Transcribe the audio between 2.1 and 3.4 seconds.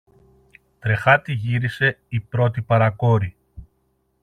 πρώτη παρακόρη.